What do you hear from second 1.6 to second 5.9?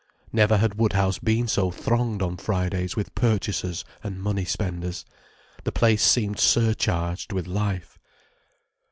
thronged on Fridays with purchasers and money spenders. The